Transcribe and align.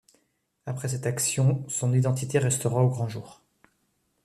Après 0.65 0.87
cette 0.87 1.05
action 1.05 1.63
son 1.69 1.93
identité 1.93 2.39
restera 2.39 2.83
au 2.83 2.89
grand 2.89 3.07
jour. 3.07 3.43